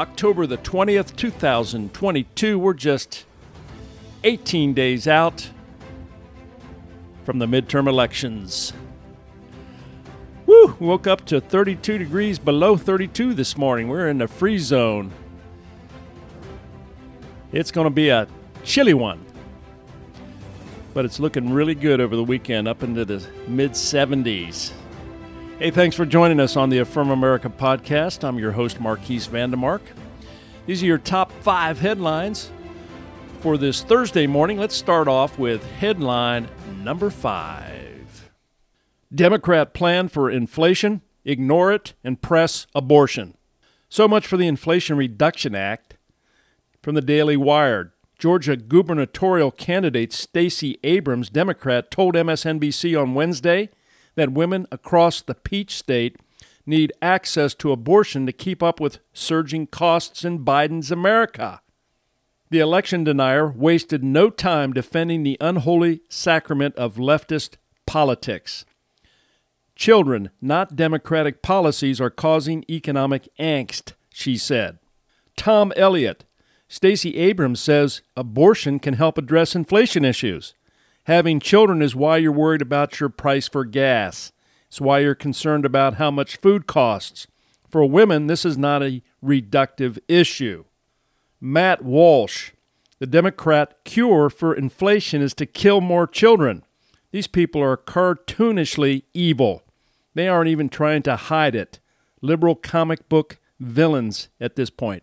[0.00, 3.26] October the 20th, 2022, we're just
[4.24, 5.50] 18 days out
[7.22, 8.72] from the midterm elections.
[10.46, 10.74] Woo!
[10.80, 13.88] Woke up to 32 degrees below 32 this morning.
[13.88, 15.12] We're in the free zone.
[17.52, 18.26] It's going to be a
[18.64, 19.26] chilly one
[20.92, 24.72] but it's looking really good over the weekend, up into the mid 70s.
[25.60, 28.24] Hey, thanks for joining us on the Affirm America podcast.
[28.26, 29.82] I'm your host, Marquis Vandemark.
[30.64, 32.50] These are your top five headlines
[33.42, 34.56] for this Thursday morning.
[34.56, 36.48] Let's start off with headline
[36.82, 38.30] number five
[39.14, 43.36] Democrat plan for inflation, ignore it, and press abortion.
[43.90, 45.98] So much for the Inflation Reduction Act
[46.80, 47.92] from the Daily Wire.
[48.18, 53.68] Georgia gubernatorial candidate Stacey Abrams, Democrat, told MSNBC on Wednesday
[54.20, 56.18] that women across the Peach State
[56.66, 61.62] need access to abortion to keep up with surging costs in Biden's America.
[62.50, 67.54] The election denier wasted no time defending the unholy sacrament of leftist
[67.86, 68.66] politics.
[69.74, 74.78] Children, not Democratic policies, are causing economic angst, she said.
[75.34, 76.26] Tom Elliott,
[76.68, 80.52] Stacey Abrams says abortion can help address inflation issues.
[81.04, 84.32] Having children is why you're worried about your price for gas.
[84.68, 87.26] It's why you're concerned about how much food costs.
[87.68, 90.64] For women, this is not a reductive issue.
[91.40, 92.50] Matt Walsh,
[92.98, 96.64] the Democrat cure for inflation is to kill more children.
[97.12, 99.62] These people are cartoonishly evil.
[100.14, 101.80] They aren't even trying to hide it.
[102.20, 105.02] Liberal comic book villains at this point.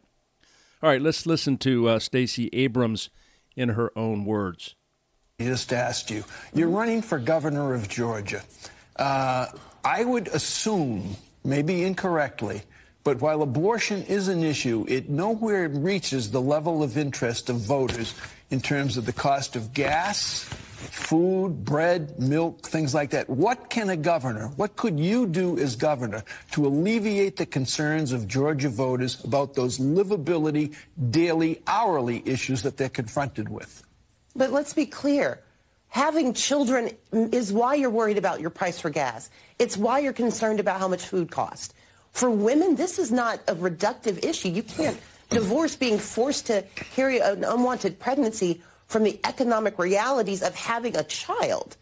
[0.81, 3.09] All right, let's listen to uh, Stacey Abrams
[3.55, 4.75] in her own words.
[5.39, 6.23] Just asked you.
[6.51, 8.41] You're running for governor of Georgia.
[8.95, 9.45] Uh,
[9.85, 11.15] I would assume,
[11.45, 12.63] maybe incorrectly,
[13.03, 18.15] but while abortion is an issue, it nowhere reaches the level of interest of voters
[18.49, 20.43] in terms of the cost of gas,
[20.89, 23.29] food, bread, milk, things like that.
[23.29, 28.27] What can a governor, what could you do as governor to alleviate the concerns of
[28.27, 30.75] Georgia voters about those livability,
[31.11, 33.83] daily, hourly issues that they're confronted with?
[34.37, 35.41] But let's be clear.
[35.89, 39.29] Having children is why you're worried about your price for gas.
[39.57, 41.73] It's why you're concerned about how much food costs.
[42.11, 44.49] For women, this is not a reductive issue.
[44.49, 44.99] You can't
[45.29, 51.03] divorce being forced to carry an unwanted pregnancy from the economic realities of having a
[51.03, 51.75] child.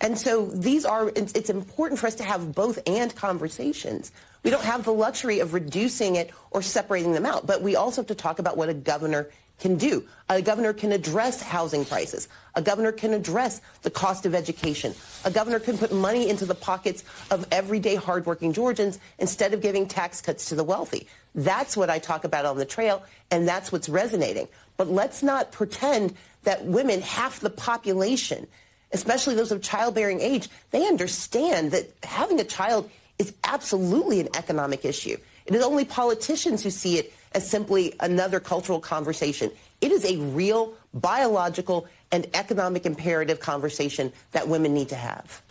[0.00, 4.12] And so these are, it's important for us to have both and conversations.
[4.42, 8.00] We don't have the luxury of reducing it or separating them out, but we also
[8.00, 9.28] have to talk about what a governor
[9.60, 10.04] can do.
[10.28, 12.28] A governor can address housing prices.
[12.54, 14.94] A governor can address the cost of education.
[15.24, 19.86] A governor can put money into the pockets of everyday hardworking Georgians instead of giving
[19.86, 21.06] tax cuts to the wealthy.
[21.34, 24.48] That's what I talk about on the trail, and that's what's resonating.
[24.76, 28.46] But let's not pretend that women, half the population,
[28.92, 34.84] especially those of childbearing age, they understand that having a child is absolutely an economic
[34.84, 35.16] issue.
[35.46, 39.50] It is only politicians who see it as simply another cultural conversation.
[39.80, 45.42] It is a real biological and economic imperative conversation that women need to have.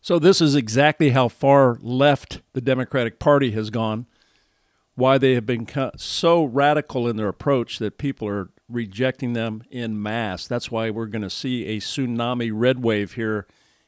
[0.00, 4.06] So, this is exactly how far left the Democratic Party has gone,
[4.94, 10.00] why they have been so radical in their approach that people are rejecting them in
[10.00, 10.46] mass.
[10.46, 13.46] That's why we're going to see a tsunami red wave here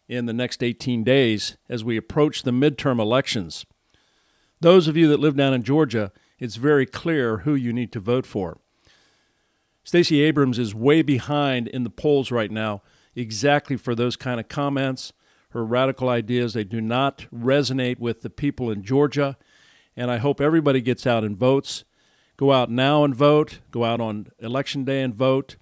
[0.09, 3.65] in the next 18 days as we approach the midterm elections.
[4.61, 8.01] Those of you that live down in Georgia, it's very clear who you need to
[8.01, 8.59] vote for.
[9.85, 12.83] Stacey Abrams is way behind in the polls right now,
[13.15, 15.13] exactly for those kind of comments.
[15.51, 19.39] Her radical ideas, they do not resonate with the people in Georgia.
[19.97, 21.85] And I hope everybody gets out and votes.
[22.37, 23.61] Go out now and vote.
[23.71, 25.57] Go out on election day and vote.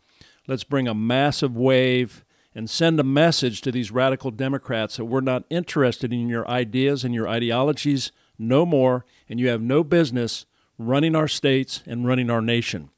[0.48, 5.20] Let's bring a massive wave and send a message to these radical Democrats that we're
[5.20, 10.46] not interested in your ideas and your ideologies no more, and you have no business
[10.78, 12.90] running our states and running our nation.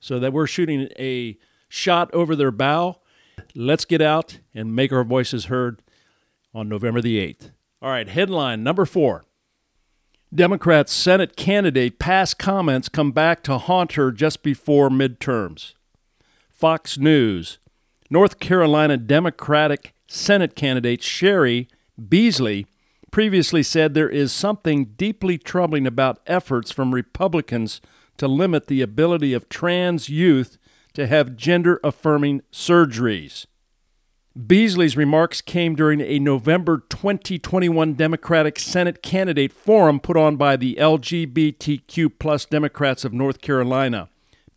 [0.00, 3.00] So that we're shooting a shot over their bow.
[3.54, 5.82] Let's get out and make our voices heard
[6.54, 7.50] on November the 8th.
[7.82, 9.24] All right, headline number four
[10.34, 15.74] Democrat Senate candidate past comments come back to haunt her just before midterms.
[16.50, 17.58] Fox News.
[18.10, 21.68] North Carolina Democratic Senate candidate Cheri
[22.08, 22.66] Beasley
[23.14, 27.80] previously said there is something deeply troubling about efforts from Republicans
[28.16, 30.58] to limit the ability of trans youth
[30.92, 33.46] to have gender affirming surgeries.
[34.48, 40.74] Beasley's remarks came during a November 2021 Democratic Senate candidate forum put on by the
[40.74, 44.08] LGBTQ Democrats of North Carolina.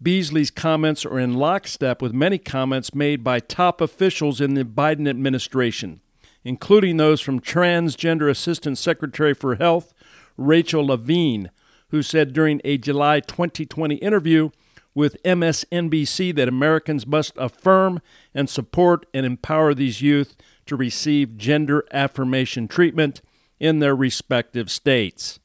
[0.02, 5.08] Beasley's comments are in lockstep with many comments made by top officials in the Biden
[5.08, 6.02] administration,
[6.44, 9.94] including those from Transgender Assistant Secretary for Health
[10.38, 11.52] Rachel Levine,
[11.90, 14.50] who said during a July 2020 interview
[14.94, 18.02] with MSNBC that Americans must affirm
[18.34, 20.36] and support and empower these youth
[20.66, 23.22] to receive gender affirmation treatment
[23.60, 25.40] in their respective states.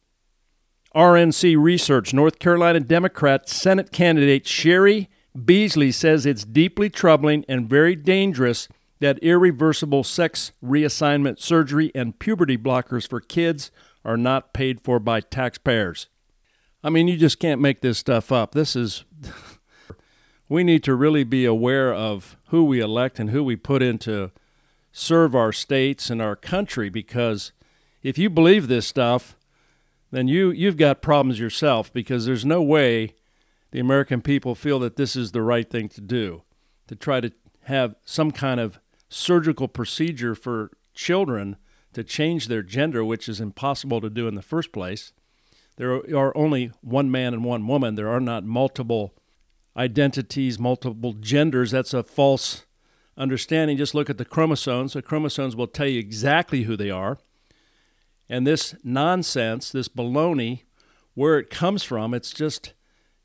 [0.95, 5.09] RNC Research North Carolina Democrat Senate candidate Cheri
[5.45, 8.69] Beasley says it's deeply troubling and very dangerous
[9.03, 13.73] that irreversible sex reassignment surgery and puberty blockers for kids
[14.05, 16.07] are not paid for by taxpayers.
[16.85, 18.53] I mean, you just can't make this stuff up.
[18.53, 19.05] This is.
[20.49, 23.99] we need to really be aware of who we elect and who we put in
[23.99, 24.31] to
[24.93, 27.51] serve our states and our country because
[28.05, 29.37] if you believe this stuff,
[30.13, 33.15] then you, you've got problems yourself because there's no way
[33.73, 36.43] the American people feel that this is the right thing to do
[36.87, 37.33] to try to
[37.65, 38.79] have some kind of
[39.13, 41.57] surgical procedure for children
[41.93, 45.13] to change their gender, which is impossible to do in the first place.
[45.77, 47.95] There are only one man and one woman.
[47.95, 49.15] There are not multiple
[49.77, 51.71] identities, multiple genders.
[51.71, 52.67] That's a false
[53.17, 53.77] understanding.
[53.77, 54.93] Just look at the chromosomes.
[54.93, 57.19] The chromosomes will tell you exactly who they are.
[58.29, 60.63] And this nonsense, this baloney,
[61.15, 62.73] where it comes from, it's just,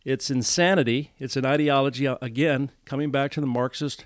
[0.03, 1.13] it's insanity.
[1.17, 4.05] It's an ideology, uh, again, coming back to the Marxist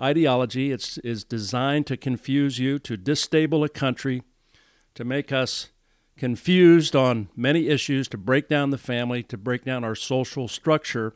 [0.00, 0.72] ideology.
[0.72, 4.22] It's is designed to confuse you, to disable a country,
[4.94, 5.70] to make us
[6.16, 11.14] confused on many issues, to break down the family, to break down our social structure.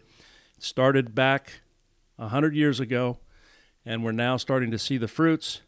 [0.56, 1.60] It started back
[2.18, 3.18] hundred years ago,
[3.84, 5.62] and we're now starting to see the fruits.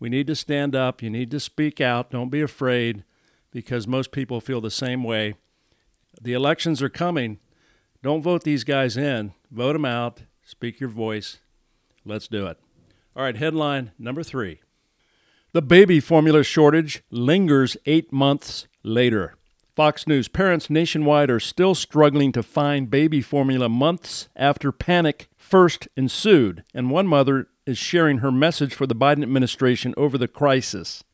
[0.00, 1.02] We need to stand up.
[1.02, 2.10] You need to speak out.
[2.10, 3.04] Don't be afraid,
[3.50, 5.34] because most people feel the same way.
[6.20, 7.38] The elections are coming.
[8.02, 9.34] Don't vote these guys in.
[9.50, 10.22] Vote them out.
[10.42, 11.38] Speak your voice.
[12.08, 12.58] Let's do it.
[13.14, 14.60] All right, headline number three
[15.52, 19.34] The baby formula shortage lingers eight months later.
[19.76, 25.86] Fox News parents nationwide are still struggling to find baby formula months after panic first
[25.96, 31.04] ensued, and one mother is sharing her message for the Biden administration over the crisis.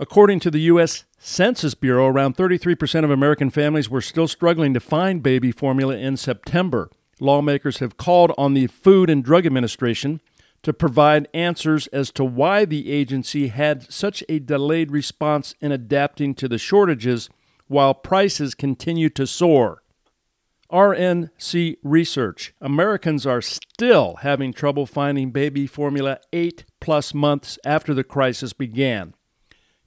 [0.00, 1.04] According to the U.S.
[1.18, 6.16] Census Bureau, around 33% of American families were still struggling to find baby formula in
[6.16, 6.90] September.
[7.20, 10.20] Lawmakers have called on the Food and Drug Administration
[10.62, 16.34] to provide answers as to why the agency had such a delayed response in adapting
[16.34, 17.30] to the shortages
[17.68, 19.82] while prices continue to soar.
[20.70, 28.04] RNC Research Americans are still having trouble finding baby formula eight plus months after the
[28.04, 29.14] crisis began.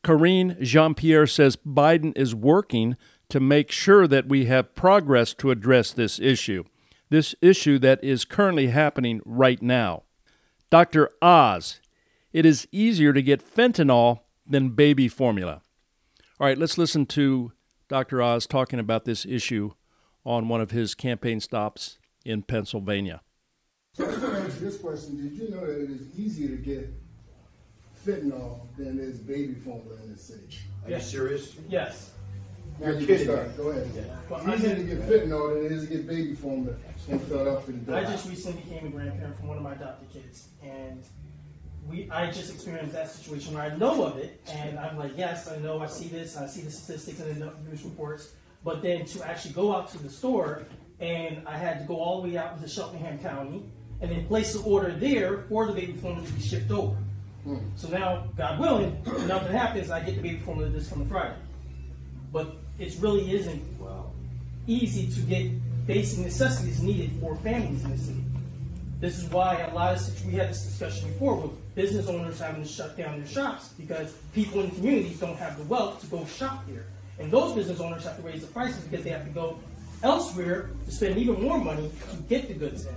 [0.03, 2.95] Karine Jean Pierre says Biden is working
[3.27, 6.63] to make sure that we have progress to address this issue,
[7.09, 10.03] this issue that is currently happening right now.
[10.69, 11.09] Dr.
[11.21, 11.81] Oz,
[12.31, 15.61] it is easier to get fentanyl than baby formula.
[16.39, 17.51] All right, let's listen to
[17.87, 18.21] Dr.
[18.21, 19.71] Oz talking about this issue
[20.25, 23.21] on one of his campaign stops in Pennsylvania.
[23.93, 25.17] So I'm going to answer this question.
[25.17, 26.93] Did you know that it is easier to get
[28.05, 30.57] fentanyl than it is baby formula in the city?
[30.85, 31.55] Are you serious?
[31.67, 32.11] Yes.
[32.79, 33.57] Now you can start.
[33.57, 34.11] Go ahead.
[34.29, 36.75] Well, It's easier I to did- get fentanyl than it is to get baby formula
[37.07, 37.93] in Philadelphia today.
[37.93, 41.03] I just recently became a grandparent from one of my adopted kids, and
[41.89, 45.47] we I just experienced that situation where I know of it, and I'm like, yes,
[45.49, 48.33] I know, I see this, I see the statistics and the news reports,
[48.63, 50.63] but then to actually go out to the store,
[50.99, 53.63] and I had to go all the way out to Cheltenham County,
[54.01, 56.95] and then place the order there for the baby formula to be shipped over.
[57.43, 57.57] Hmm.
[57.75, 61.35] So now, God willing, nothing happens, I get the baby formula this coming Friday.
[62.31, 63.61] But it really isn't
[64.67, 65.51] easy to get
[65.87, 68.23] basic necessities needed for families in the city.
[68.99, 72.63] This is why a lot of we had this discussion before with business owners having
[72.63, 76.25] to shut down their shops because people in communities don't have the wealth to go
[76.25, 76.85] shop here,
[77.17, 79.57] and those business owners have to raise the prices because they have to go
[80.03, 82.95] elsewhere to spend even more money to get the goods in.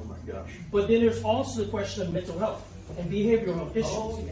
[0.00, 0.50] Oh my gosh.
[0.70, 2.64] But then there's also the question of mental health
[2.96, 3.92] and behavioral health issues.
[3.92, 4.24] Oh,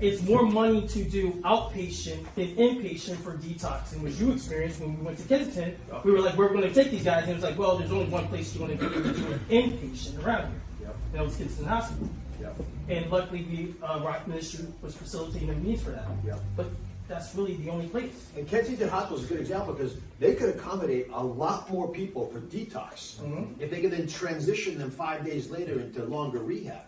[0.00, 5.04] it's more money to do outpatient than inpatient for detoxing, which you experienced when we
[5.04, 5.76] went to Kensington.
[6.04, 7.92] We were like, we're going to take these guys, and it was like, well, there's
[7.92, 8.94] only one place you're going to do
[9.32, 10.60] an inpatient around here.
[10.82, 10.96] Yep.
[11.06, 12.08] And that was Kensington Hospital.
[12.40, 12.56] Yep.
[12.88, 16.06] And luckily, the uh, Rock Ministry was facilitating the means for that.
[16.26, 16.40] Yep.
[16.56, 16.66] But
[17.08, 18.28] that's really the only place.
[18.36, 22.26] And Kensington Hospital is a good example because they could accommodate a lot more people
[22.28, 23.60] for detox mm-hmm.
[23.60, 26.82] if they could then transition them five days later into longer rehab.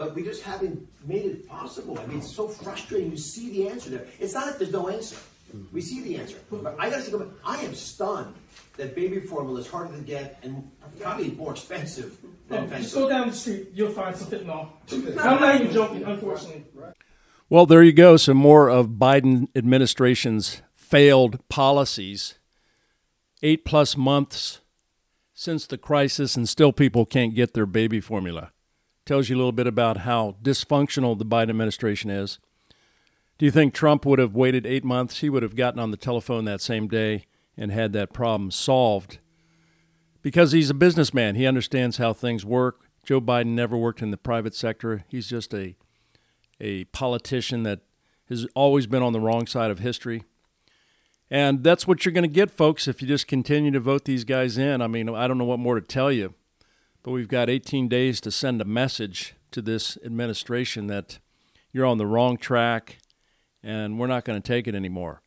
[0.00, 1.98] But we just haven't made it possible.
[1.98, 3.10] I mean, it's so frustrating.
[3.10, 4.06] You see the answer there.
[4.18, 5.16] It's not that there's no answer.
[5.52, 5.64] Hmm.
[5.74, 6.38] We see the answer.
[6.50, 7.30] But I got to go.
[7.44, 8.34] I am stunned
[8.78, 12.16] that baby formula is harder to get and probably more expensive
[12.48, 14.70] than oh, Just go down the street, you'll find some fentanyl.
[14.90, 16.64] I'm not even joking, unfortunately.
[17.50, 18.16] Well, there you go.
[18.16, 22.38] Some more of Biden administration's failed policies.
[23.42, 24.62] Eight plus months
[25.34, 28.50] since the crisis, and still people can't get their baby formula
[29.10, 32.38] tells you a little bit about how dysfunctional the Biden administration is.
[33.38, 35.18] Do you think Trump would have waited eight months?
[35.18, 37.24] He would have gotten on the telephone that same day
[37.56, 39.18] and had that problem solved.
[40.22, 42.88] Because he's a businessman, he understands how things work.
[43.04, 45.04] Joe Biden never worked in the private sector.
[45.08, 45.74] He's just a
[46.60, 47.80] a politician that
[48.28, 50.22] has always been on the wrong side of history.
[51.28, 54.22] And that's what you're going to get, folks, if you just continue to vote these
[54.22, 54.80] guys in.
[54.80, 56.34] I mean, I don't know what more to tell you.
[57.02, 61.18] But we've got 18 days to send a message to this administration that
[61.72, 62.98] you're on the wrong track
[63.62, 65.22] and we're not going to take it anymore.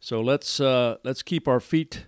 [0.00, 2.06] So let's uh, let's keep our feet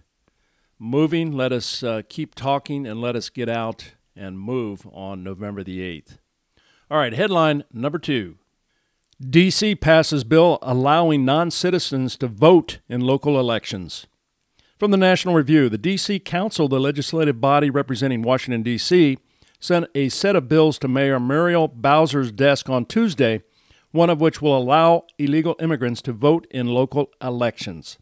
[0.78, 1.32] moving.
[1.32, 5.80] Let us uh, keep talking and let us get out and move on November the
[5.80, 6.18] 8th.
[6.90, 8.36] All right, headline number two.
[9.22, 9.74] D.C.
[9.74, 14.06] passes bill allowing non citizens to vote in local elections.
[14.80, 16.20] From the National Review, the D.C.
[16.20, 19.18] Council, the legislative body representing Washington, D.C.,
[19.58, 23.42] sent a set of bills to Mayor Muriel Bowser's desk on Tuesday,
[23.90, 27.98] one of which will allow illegal immigrants to vote in local elections.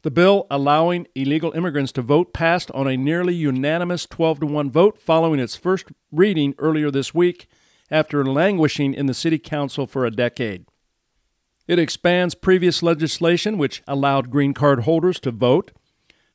[0.00, 4.70] The bill allowing illegal immigrants to vote passed on a nearly unanimous 12 to 1
[4.70, 7.48] vote following its first reading earlier this week
[7.90, 10.64] after languishing in the City Council for a decade.
[11.68, 15.72] It expands previous legislation which allowed green card holders to vote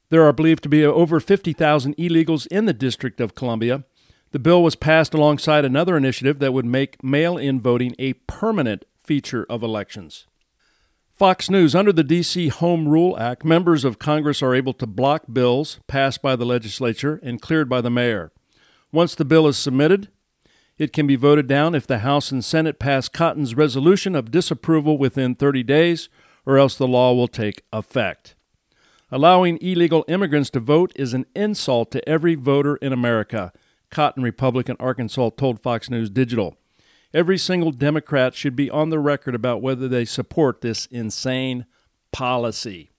[0.10, 3.84] there are believed to be over 50,000 illegals in the District of Columbia.
[4.32, 8.86] The bill was passed alongside another initiative that would make mail in voting a permanent
[9.04, 10.28] feature of elections.
[11.14, 12.50] Fox News Under the D.C.
[12.50, 17.20] Home Rule Act, members of Congress are able to block bills passed by the legislature
[17.24, 18.32] and cleared by the mayor.
[18.92, 20.10] Once the bill is submitted,
[20.78, 24.98] it can be voted down if the House and Senate pass Cotton's resolution of disapproval
[24.98, 26.08] within 30 days,
[26.46, 28.36] or else the law will take effect.
[29.10, 33.54] Allowing illegal immigrants to vote is an insult to every voter in America,
[33.90, 36.58] Cotton Republican Arkansas told Fox News Digital.
[37.14, 41.66] Every single Democrat should be on the record about whether they support this insane
[42.12, 42.92] policy.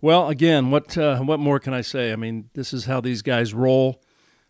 [0.00, 2.12] Well, again, what uh, what more can I say?
[2.12, 4.02] I mean, this is how these guys roll.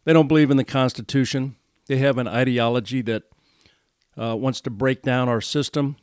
[0.04, 1.56] They don't believe in the Constitution.
[1.86, 3.24] They have an ideology that
[4.16, 5.96] uh, wants to break down our system,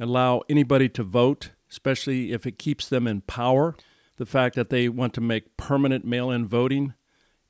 [0.00, 3.74] allow anybody to vote especially if it keeps them in power.
[4.16, 6.94] The fact that they want to make permanent mail in voting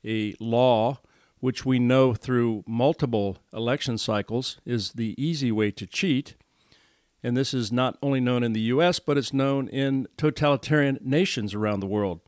[0.05, 0.99] a law,
[1.39, 6.35] which we know through multiple election cycles is the easy way to cheat.
[7.23, 11.53] And this is not only known in the U.S., but it's known in totalitarian nations
[11.53, 12.21] around the world.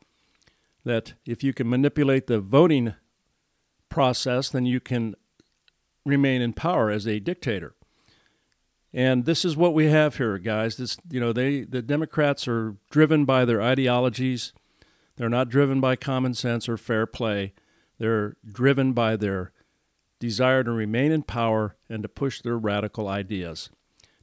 [0.83, 2.95] That if you can manipulate the voting
[3.89, 5.15] process, then you can
[6.05, 7.75] remain in power as a dictator.
[8.93, 10.77] And this is what we have here, guys.
[10.77, 14.53] This, you know, they the Democrats are driven by their ideologies.
[15.15, 17.53] They're not driven by common sense or fair play.
[17.99, 19.51] They're driven by their
[20.19, 23.69] desire to remain in power and to push their radical ideas.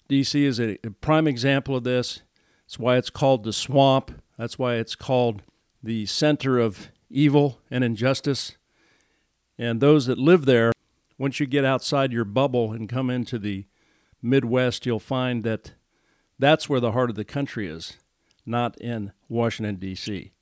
[0.08, 2.22] DC is a, a prime example of this.
[2.64, 4.22] That's why it's called the swamp.
[4.36, 5.42] That's why it's called
[5.82, 8.56] the center of evil and injustice.
[9.58, 10.72] And those that live there,
[11.18, 13.66] once you get outside your bubble and come into the
[14.26, 15.72] Midwest, you'll find that
[16.38, 17.96] that's where the heart of the country is,
[18.44, 20.32] not in Washington, D.C.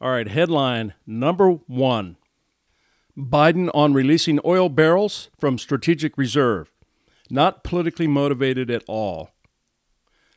[0.00, 2.16] All right, headline number one
[3.16, 6.72] Biden on releasing oil barrels from strategic reserve.
[7.30, 9.30] Not politically motivated at all.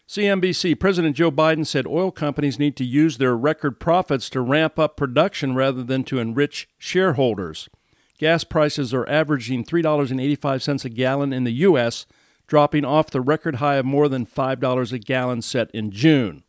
[0.08, 4.78] CNBC President Joe Biden said oil companies need to use their record profits to ramp
[4.78, 7.70] up production rather than to enrich shareholders.
[8.18, 12.08] Gas prices are averaging $3.85 a gallon in the U.S
[12.48, 16.44] dropping off the record high of more than $5 a gallon set in June.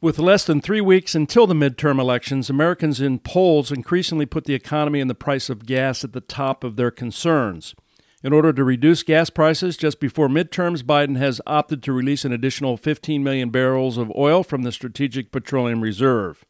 [0.00, 4.54] With less than three weeks until the midterm elections, Americans in polls increasingly put the
[4.54, 7.74] economy and the price of gas at the top of their concerns.
[8.22, 12.32] In order to reduce gas prices, just before midterms, Biden has opted to release an
[12.32, 16.44] additional 15 million barrels of oil from the Strategic Petroleum Reserve.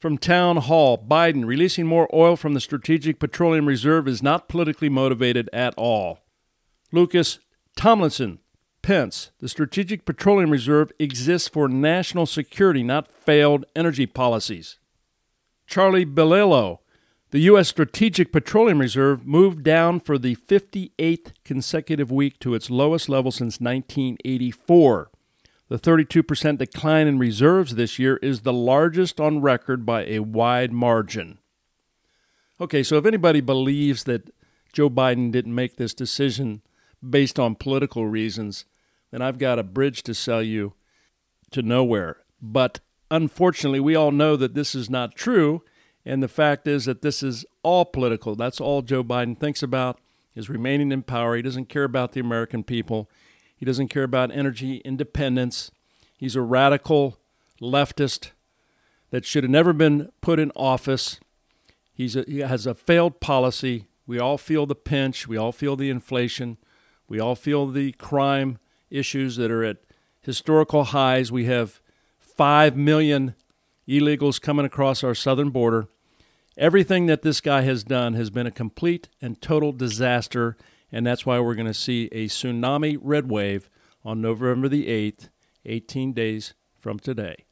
[0.00, 4.88] From Town Hall, Biden releasing more oil from the Strategic Petroleum Reserve is not politically
[4.88, 6.18] motivated at all.
[6.90, 7.38] Lucas
[7.76, 8.38] Tomlinson,
[8.82, 14.78] Pence, the Strategic Petroleum Reserve exists for national security, not failed energy policies.
[15.66, 16.78] Charlie Bilello,
[17.30, 17.68] the U.S.
[17.68, 23.58] Strategic Petroleum Reserve moved down for the 58th consecutive week to its lowest level since
[23.58, 25.10] 1984.
[25.68, 30.72] The 32% decline in reserves this year is the largest on record by a wide
[30.72, 31.38] margin.
[32.60, 34.30] Okay, so if anybody believes that
[34.74, 36.60] Joe Biden didn't make this decision
[37.08, 38.64] based on political reasons,
[39.10, 40.74] then I've got a bridge to sell you
[41.50, 42.18] to nowhere.
[42.40, 42.80] But
[43.10, 45.62] unfortunately, we all know that this is not true.
[46.04, 48.34] And the fact is that this is all political.
[48.34, 50.00] That's all Joe Biden thinks about
[50.34, 51.36] is remaining in power.
[51.36, 53.08] He doesn't care about the American people.
[53.54, 55.70] He doesn't care about energy independence.
[56.16, 57.18] He's a radical
[57.60, 58.30] leftist
[59.10, 61.20] that should have never been put in office.
[61.92, 63.86] He's a, he has a failed policy.
[64.06, 65.28] We all feel the pinch.
[65.28, 66.56] We all feel the inflation.
[67.12, 68.56] We all feel the crime
[68.88, 69.76] issues that are at
[70.22, 71.30] historical highs.
[71.30, 71.82] We have
[72.18, 73.34] 5 million
[73.86, 75.88] illegals coming across our southern border.
[76.56, 80.56] Everything that this guy has done has been a complete and total disaster,
[80.90, 83.68] and that's why we're going to see a tsunami red wave
[84.02, 85.28] on November the 8th,
[85.66, 87.44] 18 days from today.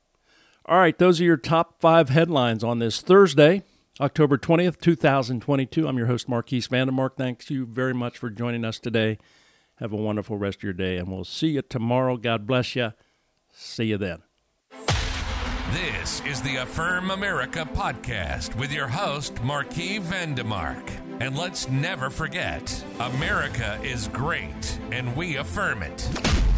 [0.65, 3.63] All right, those are your top five headlines on this Thursday,
[4.01, 5.87] October 20th, 2022.
[5.87, 7.19] I'm your host, Marquis Vandemark.
[7.19, 9.19] Thanks you very much for joining us today.
[9.81, 12.19] Have a wonderful rest of your day, and we'll see you tomorrow.
[12.19, 12.93] God bless you.
[13.51, 14.19] See you then.
[15.73, 20.87] This is the Affirm America podcast with your host, Marquis Vandemark.
[21.21, 26.50] And let's never forget America is great, and we affirm it.